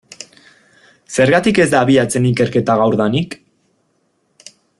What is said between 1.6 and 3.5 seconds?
ez da abiatzen ikerketa gaurdanik?